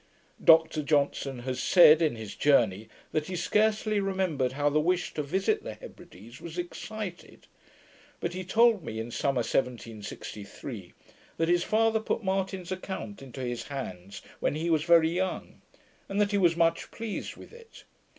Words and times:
Dr 0.43 0.81
Johnson 0.81 1.41
has 1.41 1.61
said 1.61 2.01
in 2.01 2.15
his 2.15 2.33
Journey, 2.35 2.89
'that 3.11 3.27
he 3.27 3.35
scarcely 3.35 3.99
remembered 3.99 4.53
how 4.53 4.67
the 4.67 4.79
wish 4.79 5.13
to 5.13 5.21
visit 5.21 5.61
the 5.61 5.75
Hebrides 5.75 6.41
was 6.41 6.57
excited'; 6.57 7.45
but 8.19 8.33
he 8.33 8.43
told 8.43 8.83
me, 8.83 8.97
in 8.99 9.11
summer, 9.11 9.41
1763, 9.45 10.93
that 11.37 11.49
his 11.49 11.63
father 11.63 11.99
put 11.99 12.23
Martin's 12.23 12.71
Account 12.71 13.21
into 13.21 13.41
his 13.41 13.65
hands 13.67 14.23
when 14.39 14.55
he 14.55 14.71
was 14.71 14.85
very 14.85 15.11
young, 15.11 15.61
and 16.09 16.19
that 16.19 16.31
he 16.31 16.37
was 16.39 16.55
much 16.57 16.89
pleased 16.89 17.35
with 17.37 17.53
it. 17.53 17.83